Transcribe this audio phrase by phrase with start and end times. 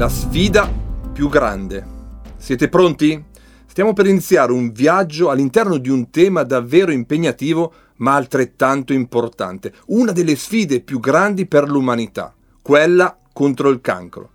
[0.00, 0.66] La sfida
[1.12, 1.84] più grande.
[2.38, 3.22] Siete pronti?
[3.66, 10.12] Stiamo per iniziare un viaggio all'interno di un tema davvero impegnativo ma altrettanto importante, una
[10.12, 14.30] delle sfide più grandi per l'umanità, quella contro il cancro.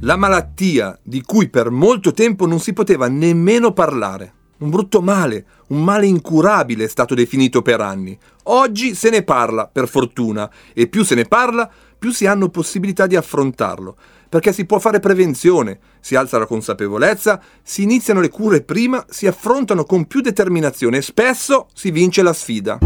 [0.00, 4.32] La malattia di cui per molto tempo non si poteva nemmeno parlare.
[4.56, 8.16] Un brutto male, un male incurabile è stato definito per anni.
[8.44, 11.70] Oggi se ne parla, per fortuna, e più se ne parla,
[12.04, 13.96] più si hanno possibilità di affrontarlo,
[14.28, 19.26] perché si può fare prevenzione, si alza la consapevolezza, si iniziano le cure prima, si
[19.26, 22.78] affrontano con più determinazione e spesso si vince la sfida.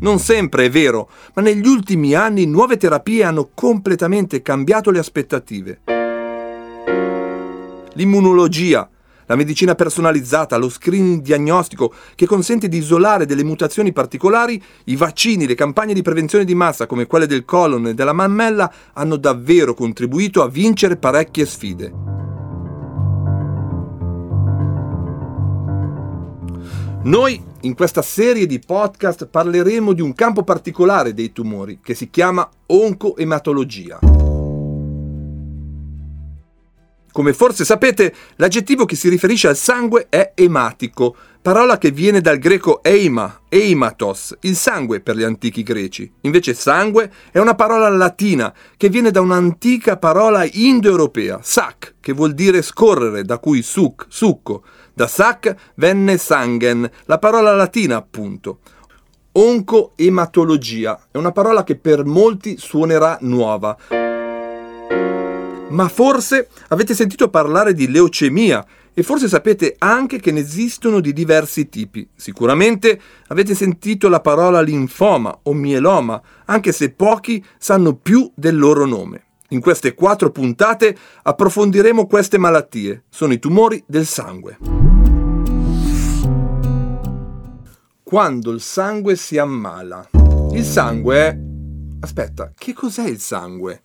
[0.00, 5.80] Non sempre è vero, ma negli ultimi anni nuove terapie hanno completamente cambiato le aspettative.
[7.94, 8.86] L'immunologia,
[9.26, 15.46] la medicina personalizzata, lo screening diagnostico che consente di isolare delle mutazioni particolari, i vaccini,
[15.46, 19.74] le campagne di prevenzione di massa come quelle del colon e della mammella hanno davvero
[19.74, 21.92] contribuito a vincere parecchie sfide.
[27.04, 32.10] Noi in questa serie di podcast parleremo di un campo particolare dei tumori che si
[32.10, 34.21] chiama oncoematologia.
[37.12, 42.38] Come forse sapete, l'aggettivo che si riferisce al sangue è ematico, parola che viene dal
[42.38, 46.10] greco eima, eimatos, il sangue per gli antichi greci.
[46.22, 52.32] Invece sangue è una parola latina che viene da un'antica parola indoeuropea, sac, che vuol
[52.32, 54.62] dire scorrere, da cui suc, succo.
[54.94, 58.60] Da sac venne sangen, la parola latina appunto.
[59.32, 63.76] Oncoematologia è una parola che per molti suonerà nuova.
[65.72, 71.14] Ma forse avete sentito parlare di leucemia e forse sapete anche che ne esistono di
[71.14, 72.06] diversi tipi.
[72.14, 78.84] Sicuramente avete sentito la parola linfoma o mieloma, anche se pochi sanno più del loro
[78.84, 79.24] nome.
[79.48, 83.04] In queste quattro puntate approfondiremo queste malattie.
[83.08, 84.58] Sono i tumori del sangue.
[88.02, 90.10] Quando il sangue si ammala.
[90.52, 91.38] Il sangue è...
[92.00, 93.82] Aspetta, che cos'è il sangue?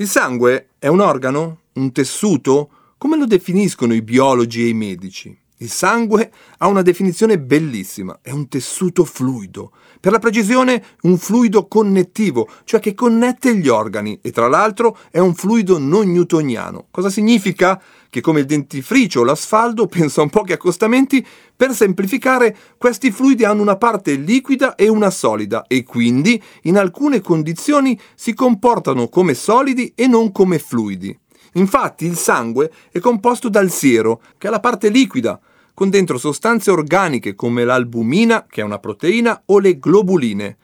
[0.00, 1.58] Il sangue è un organo?
[1.74, 2.70] Un tessuto?
[2.96, 5.38] Come lo definiscono i biologi e i medici?
[5.62, 9.72] Il sangue ha una definizione bellissima, è un tessuto fluido.
[10.00, 15.18] Per la precisione, un fluido connettivo, cioè che connette gli organi e tra l'altro è
[15.18, 16.86] un fluido non newtoniano.
[16.90, 17.78] Cosa significa?
[18.08, 23.60] Che come il dentifricio o l'asfalto, pensa un pochi accostamenti, per semplificare, questi fluidi hanno
[23.60, 29.92] una parte liquida e una solida e quindi in alcune condizioni si comportano come solidi
[29.94, 31.14] e non come fluidi.
[31.54, 35.38] Infatti il sangue è composto dal siero, che è la parte liquida,
[35.80, 40.58] con dentro sostanze organiche come l'albumina, che è una proteina, o le globuline,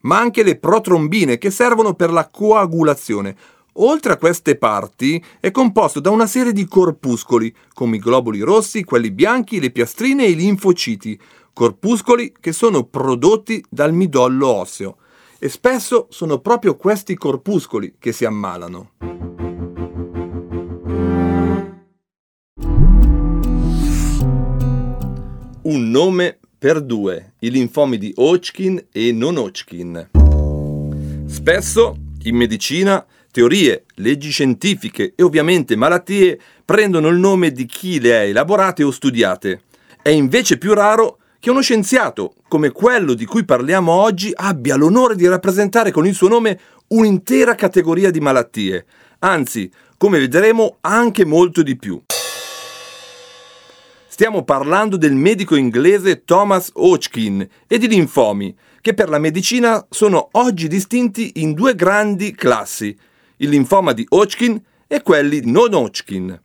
[0.00, 3.36] ma anche le protrombine che servono per la coagulazione.
[3.74, 8.82] Oltre a queste parti è composto da una serie di corpuscoli, come i globuli rossi,
[8.82, 11.16] quelli bianchi, le piastrine e i linfociti,
[11.52, 14.96] corpuscoli che sono prodotti dal midollo osseo.
[15.38, 19.47] E spesso sono proprio questi corpuscoli che si ammalano.
[25.68, 30.08] Un nome per due, i linfomi di Hodgkin e non Hodgkin.
[31.26, 38.16] Spesso in medicina teorie, leggi scientifiche e ovviamente malattie prendono il nome di chi le
[38.16, 39.60] ha elaborate o studiate.
[40.00, 45.16] È invece più raro che uno scienziato, come quello di cui parliamo oggi, abbia l'onore
[45.16, 46.58] di rappresentare con il suo nome
[46.88, 48.86] un'intera categoria di malattie,
[49.18, 52.00] anzi, come vedremo, anche molto di più.
[54.18, 60.30] Stiamo parlando del medico inglese Thomas Hodgkin e di linfomi, che per la medicina sono
[60.32, 62.98] oggi distinti in due grandi classi,
[63.36, 66.36] il linfoma di Hodgkin e quelli non Hodgkin.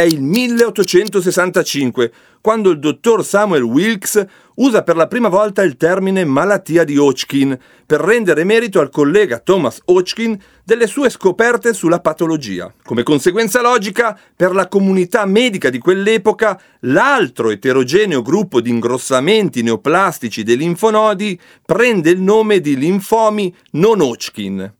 [0.00, 2.10] È il 1865
[2.40, 4.24] quando il dottor Samuel Wilkes
[4.54, 7.54] usa per la prima volta il termine malattia di Hodgkin
[7.84, 12.72] per rendere merito al collega Thomas Hodgkin delle sue scoperte sulla patologia.
[12.82, 20.42] Come conseguenza logica, per la comunità medica di quell'epoca, l'altro eterogeneo gruppo di ingrossamenti neoplastici
[20.42, 24.78] dei linfonodi prende il nome di linfomi non Hodgkin.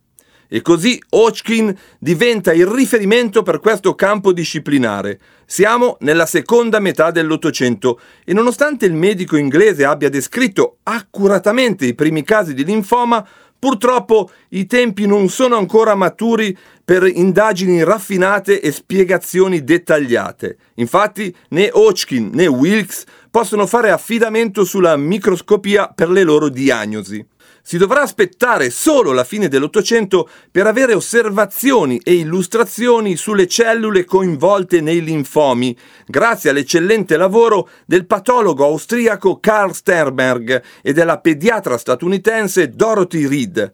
[0.53, 5.21] E così Hodgkin diventa il riferimento per questo campo disciplinare.
[5.47, 12.25] Siamo nella seconda metà dell'Ottocento e nonostante il medico inglese abbia descritto accuratamente i primi
[12.25, 13.25] casi di linfoma,
[13.57, 20.57] purtroppo i tempi non sono ancora maturi per indagini raffinate e spiegazioni dettagliate.
[20.77, 27.25] Infatti né Hodgkin né Wilkes possono fare affidamento sulla microscopia per le loro diagnosi.
[27.63, 34.81] Si dovrà aspettare solo la fine dell'Ottocento per avere osservazioni e illustrazioni sulle cellule coinvolte
[34.81, 35.77] nei linfomi,
[36.07, 43.73] grazie all'eccellente lavoro del patologo austriaco Karl Sternberg e della pediatra statunitense Dorothy Reed.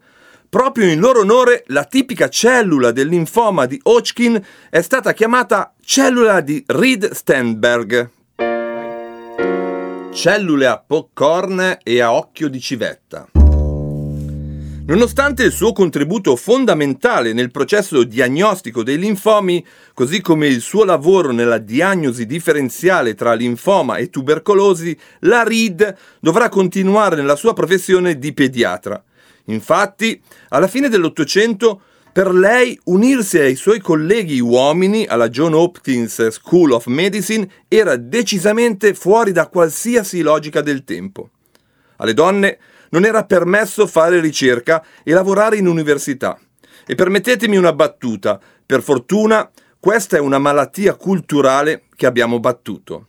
[0.49, 6.41] Proprio in loro onore la tipica cellula del linfoma di Hodgkin è stata chiamata cellula
[6.41, 8.11] di Reed-Sternberg.
[10.13, 13.36] Cellule a popcorn e a occhio di civetta.
[14.89, 21.33] Nonostante il suo contributo fondamentale nel processo diagnostico dei linfomi, così come il suo lavoro
[21.33, 28.33] nella diagnosi differenziale tra linfoma e tubercolosi, la Reed dovrà continuare nella sua professione di
[28.33, 29.03] pediatra.
[29.47, 31.81] Infatti, alla fine dell'Ottocento,
[32.13, 38.95] per lei unirsi ai suoi colleghi uomini alla John Hopkins School of Medicine era decisamente
[38.95, 41.31] fuori da qualsiasi logica del tempo.
[41.97, 42.59] Alle donne
[42.97, 46.39] non era permesso fare ricerca e lavorare in università.
[46.87, 53.07] E permettetemi una battuta, per fortuna questa è una malattia culturale che abbiamo battuto.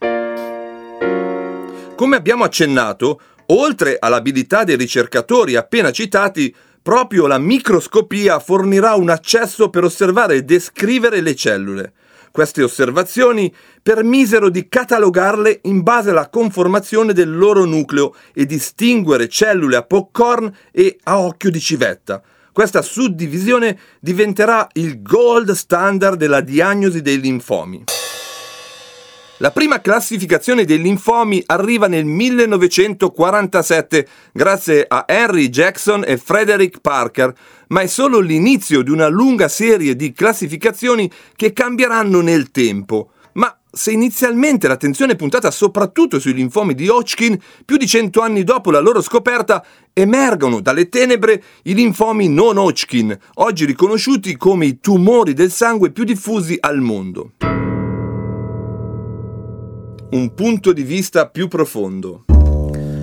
[1.95, 9.69] Come abbiamo accennato, oltre all'abilità dei ricercatori appena citati, proprio la microscopia fornirà un accesso
[9.69, 11.93] per osservare e descrivere le cellule.
[12.31, 19.75] Queste osservazioni permisero di catalogarle in base alla conformazione del loro nucleo e distinguere cellule
[19.75, 22.21] a popcorn e a occhio di civetta.
[22.51, 27.83] Questa suddivisione diventerà il gold standard della diagnosi dei linfomi.
[29.39, 37.31] La prima classificazione dei linfomi arriva nel 1947 grazie a Henry Jackson e Frederick Parker,
[37.67, 43.11] ma è solo l'inizio di una lunga serie di classificazioni che cambieranno nel tempo.
[43.33, 48.43] Ma se inizialmente l'attenzione è puntata soprattutto sui linfomi di Hodgkin, più di cento anni
[48.43, 49.63] dopo la loro scoperta
[49.93, 56.05] emergono dalle tenebre i linfomi non Hodgkin, oggi riconosciuti come i tumori del sangue più
[56.05, 57.33] diffusi al mondo
[60.09, 62.23] un punto di vista più profondo.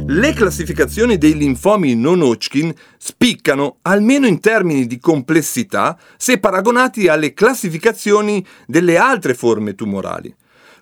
[0.07, 7.35] Le classificazioni dei linfomi non Hodgkin spiccano, almeno in termini di complessità, se paragonati alle
[7.35, 10.35] classificazioni delle altre forme tumorali.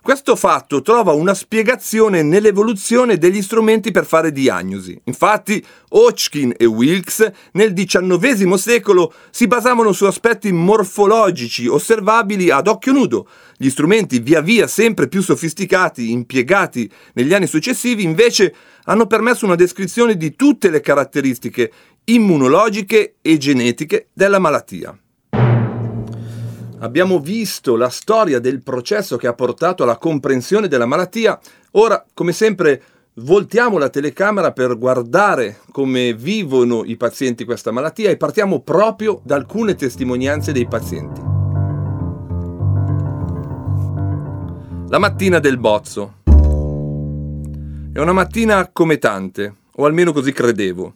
[0.03, 4.99] Questo fatto trova una spiegazione nell'evoluzione degli strumenti per fare diagnosi.
[5.05, 12.91] Infatti, Hodgkin e Wilkes nel XIX secolo si basavano su aspetti morfologici osservabili ad occhio
[12.91, 13.29] nudo.
[13.55, 18.53] Gli strumenti via via sempre più sofisticati impiegati negli anni successivi invece
[18.83, 21.71] hanno permesso una descrizione di tutte le caratteristiche
[22.03, 24.97] immunologiche e genetiche della malattia.
[26.83, 31.39] Abbiamo visto la storia del processo che ha portato alla comprensione della malattia.
[31.71, 32.83] Ora, come sempre,
[33.15, 39.35] voltiamo la telecamera per guardare come vivono i pazienti questa malattia e partiamo proprio da
[39.35, 41.21] alcune testimonianze dei pazienti.
[44.89, 46.15] La mattina del bozzo.
[47.93, 50.95] È una mattina come tante, o almeno così credevo.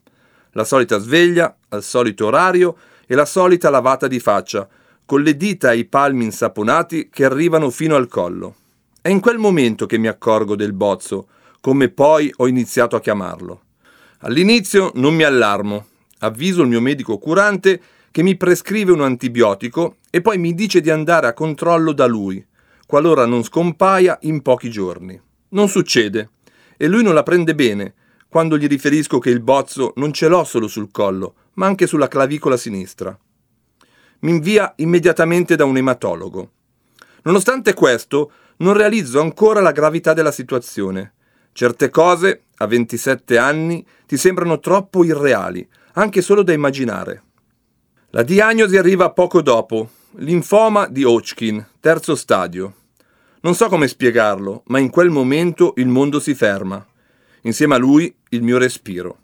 [0.51, 2.75] La solita sveglia, al solito orario
[3.05, 4.67] e la solita lavata di faccia
[5.07, 8.55] con le dita e i palmi insaponati che arrivano fino al collo.
[9.01, 11.27] È in quel momento che mi accorgo del bozzo,
[11.61, 13.61] come poi ho iniziato a chiamarlo.
[14.19, 15.85] All'inizio non mi allarmo,
[16.19, 20.89] avviso il mio medico curante che mi prescrive un antibiotico e poi mi dice di
[20.89, 22.45] andare a controllo da lui,
[22.85, 25.17] qualora non scompaia in pochi giorni.
[25.51, 26.31] Non succede,
[26.75, 27.93] e lui non la prende bene
[28.27, 32.09] quando gli riferisco che il bozzo non ce l'ho solo sul collo, ma anche sulla
[32.09, 33.17] clavicola sinistra
[34.19, 36.51] mi invia immediatamente da un ematologo.
[37.23, 41.13] Nonostante questo, non realizzo ancora la gravità della situazione.
[41.51, 47.23] Certe cose, a 27 anni, ti sembrano troppo irreali, anche solo da immaginare.
[48.11, 52.73] La diagnosi arriva poco dopo, linfoma di Hodgkin, terzo stadio.
[53.41, 56.83] Non so come spiegarlo, ma in quel momento il mondo si ferma.
[57.41, 59.17] Insieme a lui il mio respiro.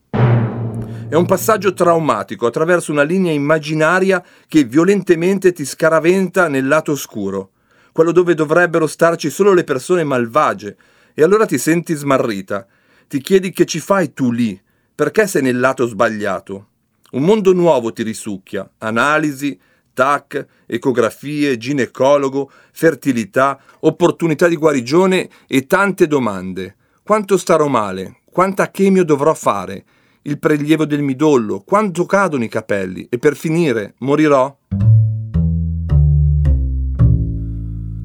[1.13, 7.51] È un passaggio traumatico attraverso una linea immaginaria che violentemente ti scaraventa nel lato oscuro,
[7.91, 10.75] quello dove dovrebbero starci solo le persone malvagie,
[11.13, 12.65] e allora ti senti smarrita.
[13.07, 14.59] Ti chiedi che ci fai tu lì,
[14.95, 16.69] perché sei nel lato sbagliato.
[17.11, 19.55] Un mondo nuovo ti risucchia, analisi,
[19.93, 26.75] TAC, ecografie, ginecologo, fertilità, opportunità di guarigione e tante domande.
[27.03, 28.21] Quanto starò male?
[28.31, 29.85] Quanta chemio dovrò fare?
[30.23, 34.55] Il prelievo del midollo, quanto cadono i capelli e per finire morirò?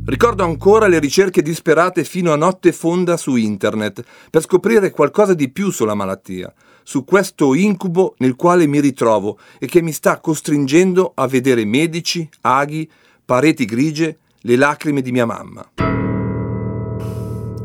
[0.04, 5.50] Ricordo ancora le ricerche disperate fino a notte fonda su internet per scoprire qualcosa di
[5.50, 11.12] più sulla malattia, su questo incubo nel quale mi ritrovo e che mi sta costringendo
[11.14, 12.90] a vedere medici, aghi,
[13.22, 15.72] pareti grigie, le lacrime di mia mamma.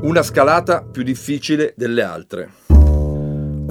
[0.01, 2.51] Una scalata più difficile delle altre.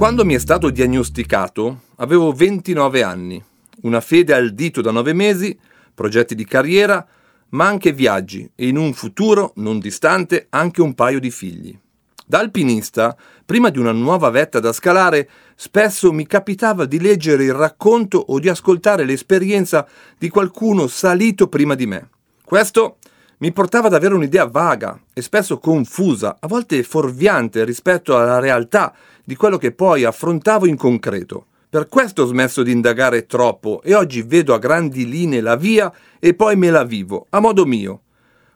[0.03, 3.41] Quando mi è stato diagnosticato avevo 29 anni,
[3.83, 5.57] una fede al dito da 9 mesi,
[5.93, 7.07] progetti di carriera,
[7.51, 11.79] ma anche viaggi e in un futuro non distante anche un paio di figli.
[12.25, 17.53] Da alpinista, prima di una nuova vetta da scalare, spesso mi capitava di leggere il
[17.53, 22.09] racconto o di ascoltare l'esperienza di qualcuno salito prima di me.
[22.43, 22.97] Questo
[23.37, 28.93] mi portava ad avere un'idea vaga e spesso confusa, a volte fuorviante rispetto alla realtà
[29.23, 31.47] di quello che poi affrontavo in concreto.
[31.69, 35.91] Per questo ho smesso di indagare troppo e oggi vedo a grandi linee la via
[36.19, 38.01] e poi me la vivo, a modo mio.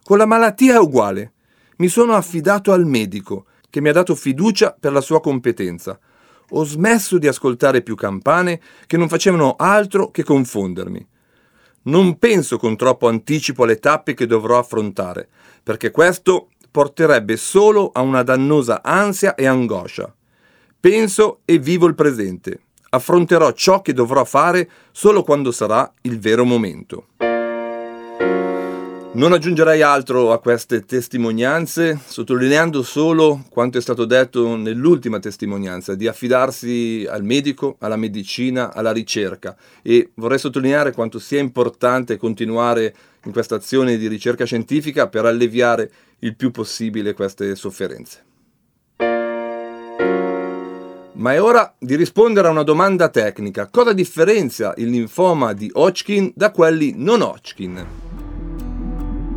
[0.04, 1.34] Con la malattia è uguale.
[1.78, 6.00] Mi sono affidato al medico, che mi ha dato fiducia per la sua competenza.
[6.52, 11.06] Ho smesso di ascoltare più campane che non facevano altro che confondermi.
[11.84, 15.28] Non penso con troppo anticipo alle tappe che dovrò affrontare,
[15.64, 20.14] perché questo porterebbe solo a una dannosa ansia e angoscia.
[20.80, 26.46] Penso e vivo il presente affronterò ciò che dovrò fare solo quando sarà il vero
[26.46, 27.08] momento.
[29.10, 36.08] Non aggiungerei altro a queste testimonianze, sottolineando solo quanto è stato detto nell'ultima testimonianza, di
[36.08, 42.94] affidarsi al medico, alla medicina, alla ricerca e vorrei sottolineare quanto sia importante continuare
[43.24, 48.27] in questa azione di ricerca scientifica per alleviare il più possibile queste sofferenze.
[51.18, 53.68] Ma è ora di rispondere a una domanda tecnica.
[53.72, 57.86] Cosa differenzia il linfoma di Hodgkin da quelli non Hodgkin?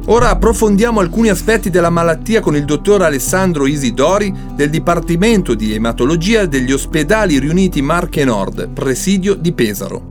[0.06, 6.44] Ora approfondiamo alcuni aspetti della malattia con il dottor Alessandro Isidori del Dipartimento di Ematologia
[6.44, 10.08] degli Ospedali Riuniti Marche Nord, presidio di Pesaro.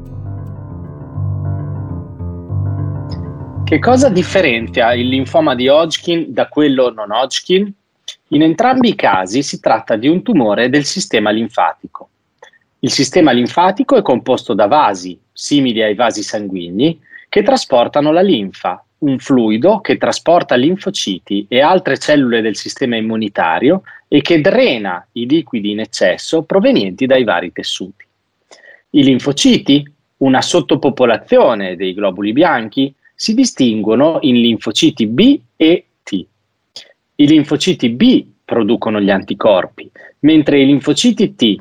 [3.64, 7.72] Che cosa differenzia il linfoma di Hodgkin da quello non Hodgkin?
[8.32, 12.10] In entrambi i casi si tratta di un tumore del sistema linfatico.
[12.80, 18.84] Il sistema linfatico è composto da vasi, simili ai vasi sanguigni, che trasportano la linfa,
[19.00, 25.26] un fluido che trasporta linfociti e altre cellule del sistema immunitario e che drena i
[25.26, 28.06] liquidi in eccesso provenienti dai vari tessuti.
[28.92, 35.86] I linfociti, una sottopopolazione dei globuli bianchi, si distinguono in linfociti B e
[37.20, 41.56] i linfociti B producono gli anticorpi, mentre i linfociti T,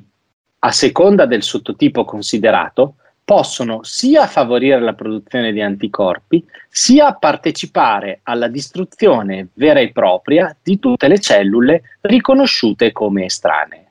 [0.61, 8.49] a seconda del sottotipo considerato, possono sia favorire la produzione di anticorpi, sia partecipare alla
[8.49, 13.87] distruzione vera e propria di tutte le cellule riconosciute come estranee.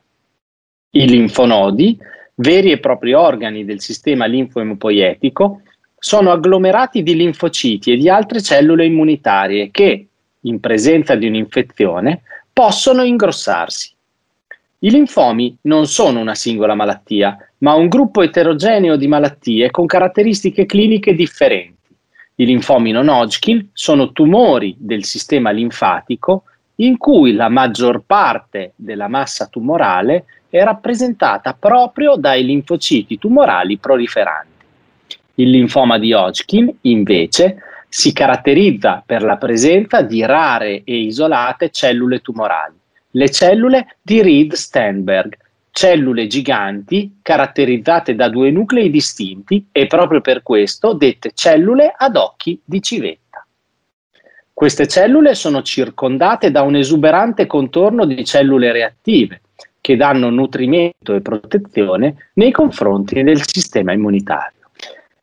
[0.91, 2.00] I linfonodi,
[2.36, 5.62] veri e propri organi del sistema linfoemopoietico,
[6.00, 10.06] sono agglomerati di linfociti e di altre cellule immunitarie che,
[10.47, 13.91] in presenza di un'infezione, possono ingrossarsi.
[14.79, 20.65] I linfomi non sono una singola malattia, ma un gruppo eterogeneo di malattie con caratteristiche
[20.65, 21.75] cliniche differenti.
[22.35, 26.43] I linfomi non Hodgkin sono tumori del sistema linfatico
[26.75, 34.65] in cui la maggior parte della massa tumorale è rappresentata proprio dai linfociti tumorali proliferanti.
[35.35, 37.57] Il linfoma di Hodgkin, invece,
[37.97, 42.75] si caratterizza per la presenza di rare e isolate cellule tumorali,
[43.09, 45.35] le cellule di Reed-Steinberg,
[45.71, 52.61] cellule giganti caratterizzate da due nuclei distinti e proprio per questo dette cellule ad occhi
[52.63, 53.43] di civetta.
[54.53, 59.41] Queste cellule sono circondate da un esuberante contorno di cellule reattive
[59.81, 64.56] che danno nutrimento e protezione nei confronti del sistema immunitario.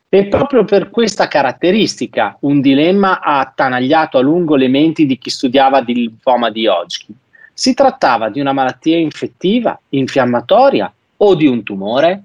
[0.09, 5.31] E proprio per questa caratteristica un dilemma ha attanagliato a lungo le menti di chi
[5.31, 7.15] studiava il linfoma di Hodgkin.
[7.53, 12.23] Si trattava di una malattia infettiva, infiammatoria o di un tumore?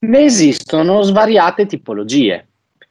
[0.00, 2.46] Ne esistono svariate tipologie.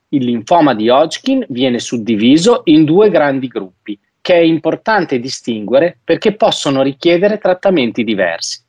[0.09, 6.35] Il linfoma di Hodgkin viene suddiviso in due grandi gruppi, che è importante distinguere perché
[6.35, 8.61] possono richiedere trattamenti diversi.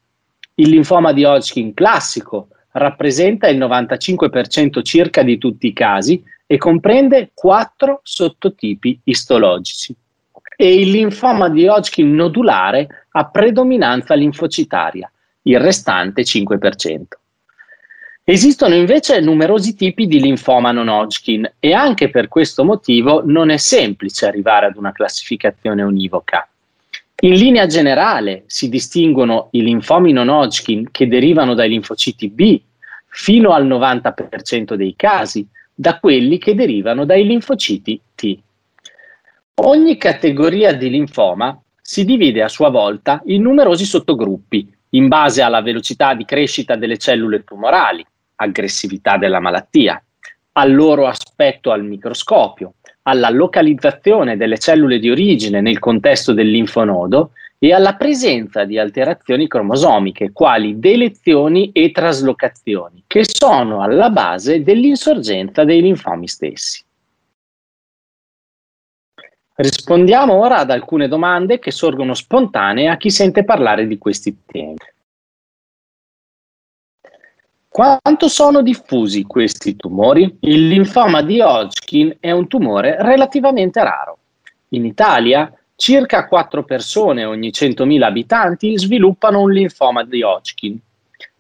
[0.55, 7.31] Il linfoma di Hodgkin classico, rappresenta il 95% circa di tutti i casi e comprende
[7.35, 9.95] quattro sottotipi istologici.
[10.57, 15.11] E il linfoma di Hodgkin nodulare ha predominanza linfocitaria,
[15.43, 17.03] il restante 5%.
[18.25, 23.57] Esistono invece numerosi tipi di linfoma non Hodgkin e anche per questo motivo non è
[23.57, 26.47] semplice arrivare ad una classificazione univoca.
[27.21, 32.61] In linea generale si distinguono i linfomi non Hodgkin che derivano dai linfociti B
[33.21, 35.45] fino al 90% dei casi
[35.75, 38.39] da quelli che derivano dai linfociti T.
[39.57, 45.63] Ogni categoria di linfoma si divide a sua volta in numerosi sottogruppi in base alla
[45.63, 48.07] velocità di crescita delle cellule tumorali,
[48.37, 50.01] aggressività della malattia,
[50.53, 57.33] al loro aspetto al microscopio, alla localizzazione delle cellule di origine nel contesto del linfonodo
[57.61, 65.65] e alla presenza di alterazioni cromosomiche, quali delezioni e traslocazioni, che sono alla base dell'insorgenza
[65.65, 66.85] dei linfomi stessi.
[69.57, 74.77] Rispondiamo ora ad alcune domande che sorgono spontanee a chi sente parlare di questi temi.
[77.69, 80.39] Quanto sono diffusi questi tumori?
[80.41, 84.19] Il linfoma di Hodgkin è un tumore relativamente raro.
[84.71, 90.77] In Italia circa 4 persone ogni 100.000 abitanti sviluppano un linfoma di Hodgkin.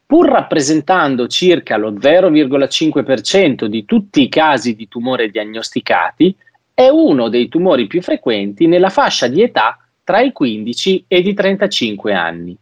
[0.06, 6.32] Pur rappresentando circa lo 0,5% di tutti i casi di tumore diagnosticati,
[6.72, 11.34] è uno dei tumori più frequenti nella fascia di età tra i 15 e i
[11.34, 12.56] 35 anni.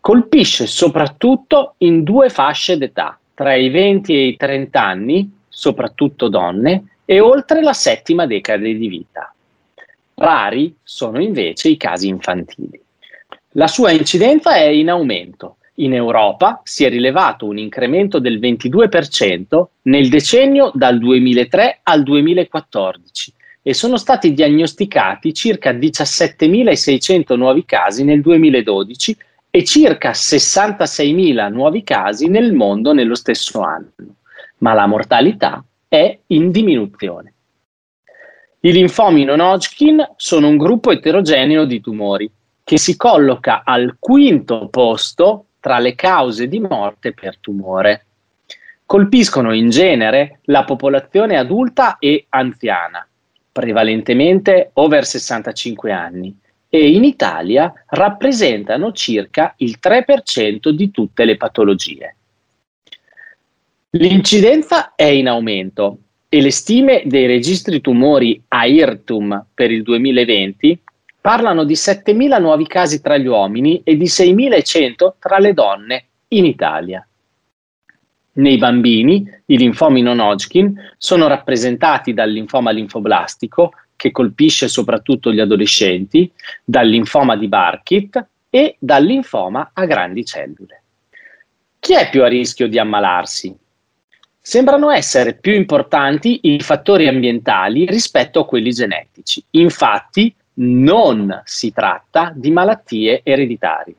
[0.00, 6.98] Colpisce soprattutto in due fasce d'età, tra i 20 e i 30 anni, soprattutto donne,
[7.06, 9.33] e oltre la settima decade di vita.
[10.14, 12.80] Rari sono invece i casi infantili.
[13.56, 15.56] La sua incidenza è in aumento.
[15.78, 23.32] In Europa si è rilevato un incremento del 22% nel decennio dal 2003 al 2014
[23.60, 29.16] e sono stati diagnosticati circa 17.600 nuovi casi nel 2012
[29.50, 33.92] e circa 66.000 nuovi casi nel mondo nello stesso anno,
[34.58, 37.33] ma la mortalità è in diminuzione.
[38.64, 42.30] I linfomi non Hodgkin sono un gruppo eterogeneo di tumori
[42.64, 48.06] che si colloca al quinto posto tra le cause di morte per tumore.
[48.86, 53.06] Colpiscono in genere la popolazione adulta e anziana,
[53.52, 56.34] prevalentemente over 65 anni,
[56.70, 62.16] e in Italia rappresentano circa il 3% di tutte le patologie.
[63.90, 65.98] L'incidenza è in aumento
[66.34, 70.80] e le stime dei registri tumori AIRTUM per il 2020
[71.20, 76.44] parlano di 7.000 nuovi casi tra gli uomini e di 6.100 tra le donne in
[76.44, 77.06] Italia.
[78.32, 85.38] Nei bambini i linfomi non Hodgkin sono rappresentati dal linfoma linfoblastico, che colpisce soprattutto gli
[85.38, 86.28] adolescenti,
[86.64, 90.82] dal linfoma di Burkitt e dal linfoma a grandi cellule.
[91.78, 93.56] Chi è più a rischio di ammalarsi?
[94.46, 99.42] Sembrano essere più importanti i fattori ambientali rispetto a quelli genetici.
[99.52, 103.94] Infatti, non si tratta di malattie ereditarie.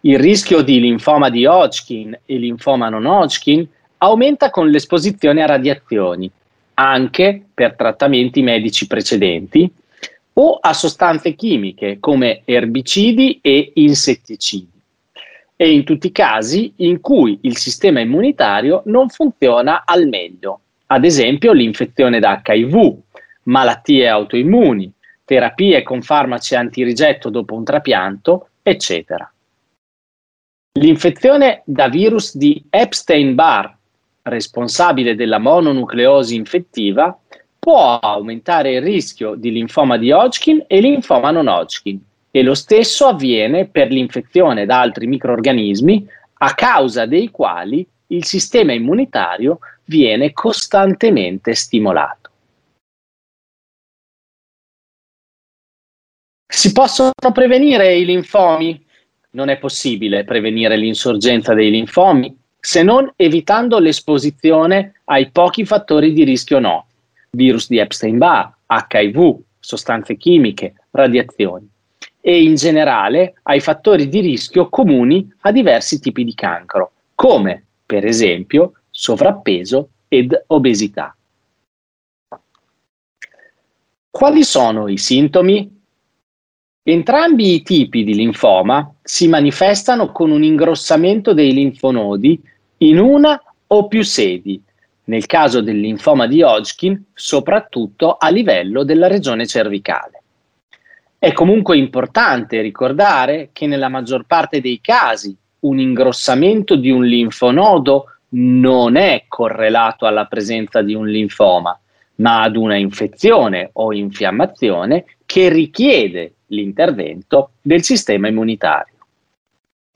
[0.00, 6.30] Il rischio di linfoma di Hodgkin e linfoma non Hodgkin aumenta con l'esposizione a radiazioni,
[6.74, 9.72] anche per trattamenti medici precedenti
[10.34, 14.81] o a sostanze chimiche come erbicidi e insetticidi
[15.62, 21.04] e in tutti i casi in cui il sistema immunitario non funziona al meglio, ad
[21.04, 22.98] esempio l'infezione da HIV,
[23.44, 24.92] malattie autoimmuni,
[25.24, 29.32] terapie con farmaci antirigetto dopo un trapianto, eccetera.
[30.80, 33.70] L'infezione da virus di Epstein-Barr
[34.22, 37.16] responsabile della mononucleosi infettiva,
[37.56, 42.00] può aumentare il rischio di linfoma di Hodgkin e linfoma non Hodgkin
[42.34, 48.72] e lo stesso avviene per l'infezione da altri microorganismi a causa dei quali il sistema
[48.72, 52.30] immunitario viene costantemente stimolato.
[56.50, 58.84] Si possono prevenire i linfomi?
[59.30, 66.22] Non è possibile prevenire l'insorgenza dei linfomi se non evitando l'esposizione ai pochi fattori di
[66.24, 66.94] rischio noti,
[67.30, 71.68] virus di Epstein-Barr, HIV, sostanze chimiche, radiazioni,
[72.24, 78.06] e in generale ai fattori di rischio comuni a diversi tipi di cancro, come per
[78.06, 81.14] esempio sovrappeso ed obesità.
[84.08, 85.80] Quali sono i sintomi?
[86.84, 92.40] Entrambi i tipi di linfoma si manifestano con un ingrossamento dei linfonodi
[92.78, 94.62] in una o più sedi,
[95.04, 100.21] nel caso del linfoma di Hodgkin soprattutto a livello della regione cervicale.
[101.24, 108.06] È comunque importante ricordare che nella maggior parte dei casi un ingrossamento di un linfonodo
[108.30, 111.78] non è correlato alla presenza di un linfoma,
[112.16, 118.96] ma ad una infezione o infiammazione che richiede l'intervento del sistema immunitario.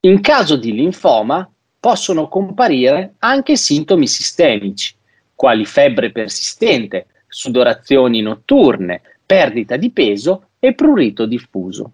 [0.03, 4.95] In caso di linfoma possono comparire anche sintomi sistemici,
[5.35, 11.91] quali febbre persistente, sudorazioni notturne, perdita di peso e prurito diffuso.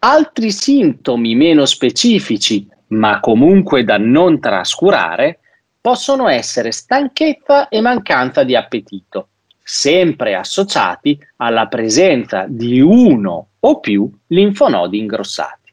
[0.00, 5.40] Altri sintomi meno specifici, ma comunque da non trascurare,
[5.80, 9.28] possono essere stanchezza e mancanza di appetito,
[9.62, 15.72] sempre associati alla presenza di uno o più linfonodi ingrossati.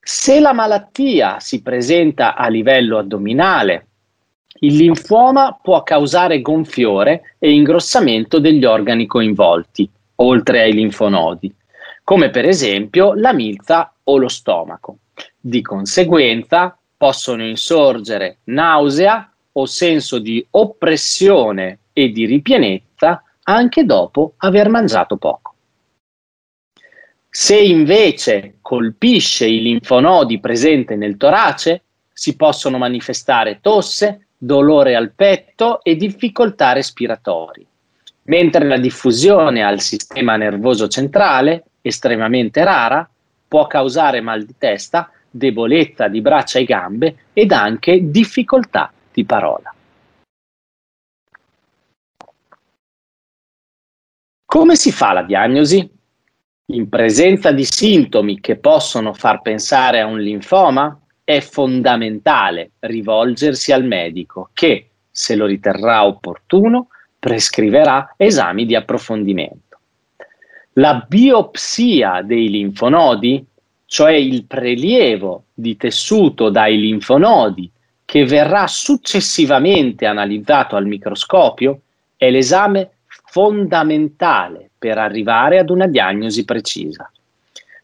[0.00, 3.86] Se la malattia si presenta a livello addominale,
[4.60, 11.54] il linfoma può causare gonfiore e ingrossamento degli organi coinvolti, oltre ai linfonodi,
[12.02, 14.98] come per esempio la milza o lo stomaco.
[15.38, 24.68] Di conseguenza possono insorgere nausea o senso di oppressione e di ripienezza anche dopo aver
[24.68, 25.54] mangiato poco.
[27.28, 35.82] Se invece colpisce i linfonodi presenti nel torace, si possono manifestare tosse, dolore al petto
[35.82, 37.66] e difficoltà respiratori,
[38.26, 43.08] mentre la diffusione al sistema nervoso centrale estremamente rara,
[43.48, 49.72] può causare mal di testa, debolezza di braccia e gambe ed anche difficoltà di parola.
[54.44, 55.88] Come si fa la diagnosi?
[56.68, 63.84] In presenza di sintomi che possono far pensare a un linfoma, è fondamentale rivolgersi al
[63.84, 69.78] medico che, se lo riterrà opportuno, prescriverà esami di approfondimento.
[70.74, 73.44] La biopsia dei linfonodi,
[73.86, 77.70] cioè il prelievo di tessuto dai linfonodi
[78.04, 81.80] che verrà successivamente analizzato al microscopio,
[82.16, 82.90] è l'esame
[83.26, 87.10] fondamentale per arrivare ad una diagnosi precisa.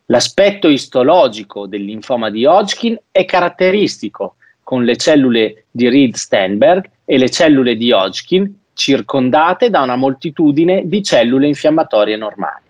[0.07, 7.31] L'aspetto istologico del linfoma di Hodgkin è caratteristico, con le cellule di Reed-Steinberg e le
[7.31, 12.64] cellule di Hodgkin circondate da una moltitudine di cellule infiammatorie normali.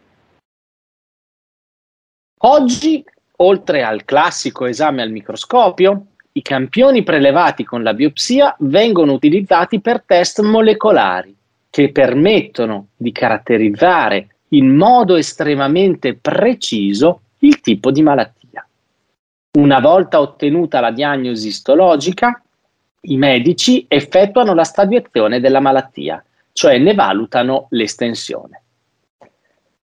[2.44, 3.04] Oggi,
[3.36, 10.02] oltre al classico esame al microscopio, i campioni prelevati con la biopsia vengono utilizzati per
[10.04, 11.36] test molecolari
[11.68, 18.66] che permettono di caratterizzare in modo estremamente preciso il tipo di malattia.
[19.58, 22.42] Una volta ottenuta la diagnosi istologica,
[23.04, 28.62] i medici effettuano la stadiazione della malattia, cioè ne valutano l'estensione.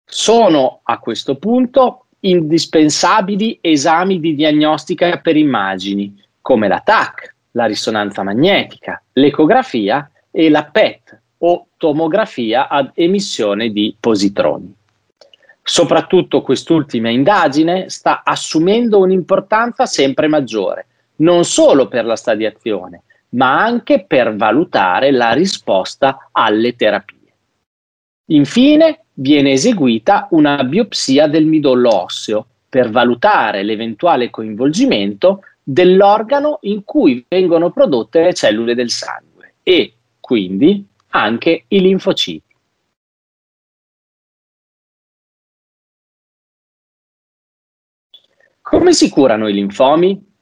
[0.05, 8.23] Sono a questo punto indispensabili esami di diagnostica per immagini, come la TAC, la risonanza
[8.23, 14.73] magnetica, l'ecografia e la PET o tomografia ad emissione di positroni.
[15.61, 20.87] Soprattutto quest'ultima indagine sta assumendo un'importanza sempre maggiore,
[21.17, 27.17] non solo per la stadiazione, ma anche per valutare la risposta alle terapie.
[28.28, 37.23] Infine, viene eseguita una biopsia del midollo osseo per valutare l'eventuale coinvolgimento dell'organo in cui
[37.28, 42.56] vengono prodotte le cellule del sangue e quindi anche i linfociti.
[48.62, 50.33] Come si curano i linfomi?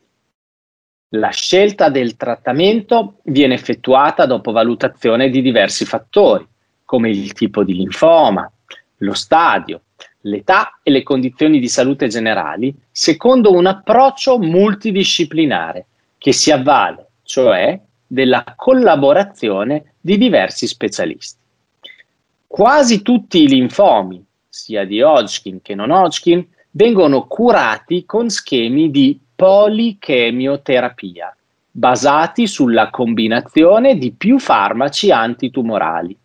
[1.15, 6.47] La scelta del trattamento viene effettuata dopo valutazione di diversi fattori,
[6.85, 8.49] come il tipo di linfoma,
[8.97, 9.81] lo stadio,
[10.21, 15.85] l'età e le condizioni di salute generali secondo un approccio multidisciplinare
[16.17, 21.39] che si avvale, cioè, della collaborazione di diversi specialisti.
[22.47, 29.19] Quasi tutti i linfomi, sia di Hodgkin che non Hodgkin, vengono curati con schemi di
[29.41, 31.35] polichemioterapia,
[31.71, 36.15] basati sulla combinazione di più farmaci antitumorali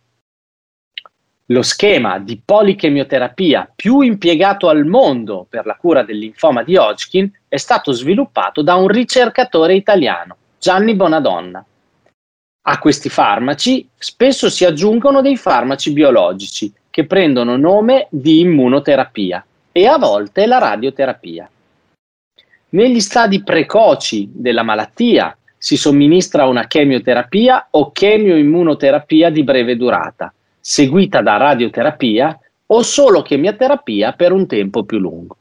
[1.51, 7.31] lo schema di polichemioterapia più impiegato al mondo per la cura del linfoma di Hodgkin
[7.49, 11.65] è stato sviluppato da un ricercatore italiano, Gianni Bonadonna.
[12.69, 19.87] A questi farmaci spesso si aggiungono dei farmaci biologici che prendono nome di immunoterapia e
[19.87, 21.49] a volte la radioterapia.
[22.77, 31.23] Negli stadi precoci della malattia si somministra una chemioterapia o chemioimmunoterapia di breve durata seguita
[31.23, 35.39] da radioterapia o solo chemioterapia per un tempo più lungo.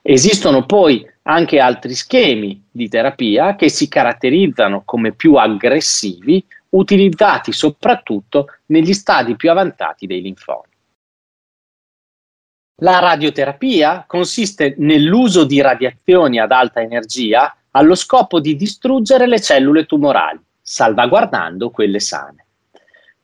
[0.00, 8.46] Esistono poi anche altri schemi di terapia che si caratterizzano come più aggressivi, utilizzati soprattutto
[8.66, 10.74] negli stadi più avanzati dei linfomi.
[12.80, 19.86] La radioterapia consiste nell'uso di radiazioni ad alta energia allo scopo di distruggere le cellule
[19.86, 22.44] tumorali, salvaguardando quelle sane.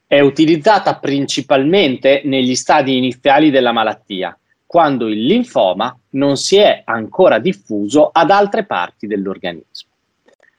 [0.07, 4.35] È utilizzata principalmente negli stadi iniziali della malattia,
[4.65, 9.91] quando il linfoma non si è ancora diffuso ad altre parti dell'organismo.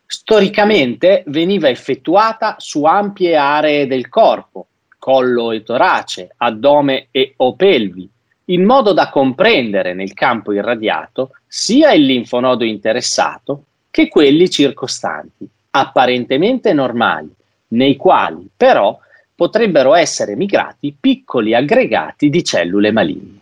[0.05, 4.67] Storicamente veniva effettuata su ampie aree del corpo,
[4.99, 8.07] collo e torace, addome e o pelvi,
[8.45, 16.73] in modo da comprendere nel campo irradiato sia il linfonodo interessato che quelli circostanti, apparentemente
[16.73, 17.31] normali,
[17.69, 18.99] nei quali però
[19.35, 23.39] potrebbero essere migrati piccoli aggregati di cellule maligne.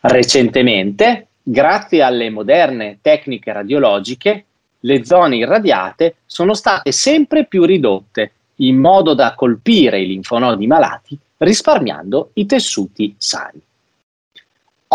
[0.00, 4.44] Recentemente, grazie alle moderne tecniche radiologiche,
[4.80, 11.18] le zone irradiate sono state sempre più ridotte in modo da colpire i linfonodi malati
[11.38, 13.60] risparmiando i tessuti sani.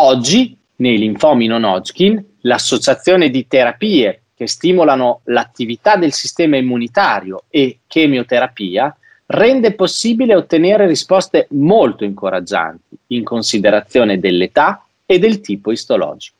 [0.03, 7.81] Oggi, nei linfomi non Hodgkin, l'associazione di terapie che stimolano l'attività del sistema immunitario e
[7.85, 16.35] chemioterapia rende possibile ottenere risposte molto incoraggianti in considerazione dell'età e del tipo istologico.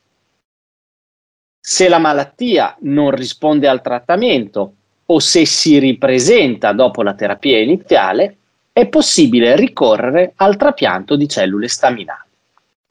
[1.60, 4.74] Se la malattia non risponde al trattamento
[5.06, 8.38] o se si ripresenta dopo la terapia iniziale,
[8.74, 12.30] è possibile ricorrere al trapianto di cellule staminali.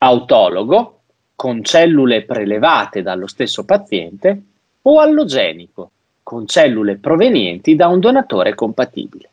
[0.03, 1.01] Autologo,
[1.37, 4.43] con cellule prelevate dallo stesso paziente,
[4.83, 5.91] o allogenico,
[6.23, 9.29] con cellule provenienti da un donatore compatibile.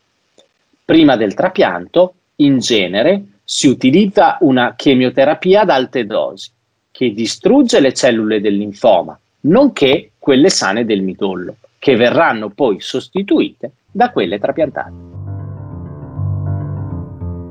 [0.84, 6.52] Prima del trapianto, in genere, si utilizza una chemioterapia ad alte dosi
[6.92, 13.72] che distrugge le cellule del linfoma, nonché quelle sane del midollo, che verranno poi sostituite
[13.90, 15.07] da quelle trapiantate.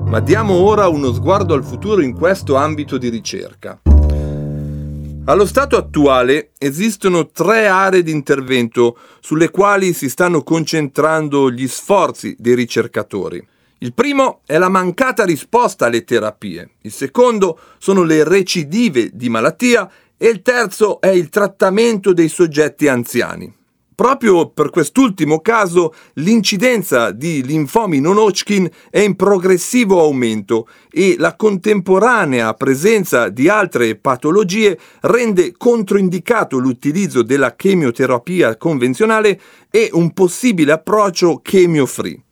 [0.07, 3.81] Ma diamo ora uno sguardo al futuro in questo ambito di ricerca.
[5.25, 12.37] Allo stato attuale esistono tre aree di intervento sulle quali si stanno concentrando gli sforzi
[12.39, 13.45] dei ricercatori.
[13.79, 19.91] Il primo è la mancata risposta alle terapie, il secondo sono le recidive di malattia
[20.17, 23.53] e il terzo è il trattamento dei soggetti anziani.
[23.97, 31.35] Proprio per quest'ultimo caso l'incidenza di linfomi non Hodgkin è in progressivo aumento e la
[31.35, 41.41] contemporanea presenza di altre patologie rende controindicato l'utilizzo della chemioterapia convenzionale e un possibile approccio
[41.43, 42.26] chemio-free.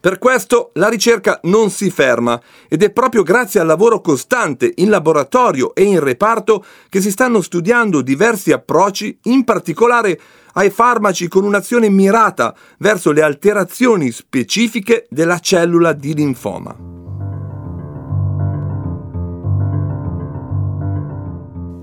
[0.00, 4.90] Per questo la ricerca non si ferma ed è proprio grazie al lavoro costante in
[4.90, 10.20] laboratorio e in reparto che si stanno studiando diversi approcci, in particolare
[10.52, 16.97] ai farmaci con un'azione mirata verso le alterazioni specifiche della cellula di linfoma.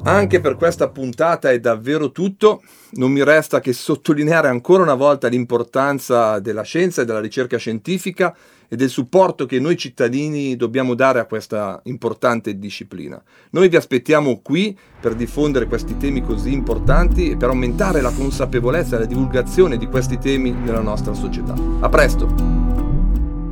[0.08, 5.28] Anche per questa puntata è davvero tutto, non mi resta che sottolineare ancora una volta
[5.28, 8.36] l'importanza della scienza e della ricerca scientifica
[8.68, 13.20] e del supporto che noi cittadini dobbiamo dare a questa importante disciplina.
[13.50, 18.98] Noi vi aspettiamo qui per diffondere questi temi così importanti e per aumentare la consapevolezza
[18.98, 21.56] e la divulgazione di questi temi nella nostra società.
[21.80, 22.28] A presto!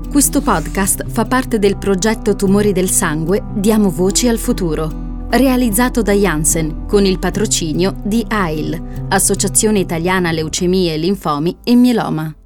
[0.08, 6.13] Questo podcast fa parte del progetto Tumori del Sangue Diamo voci al futuro realizzato da
[6.13, 12.42] Janssen con il patrocinio di AIL, Associazione Italiana Leucemie Linfomi e Mieloma.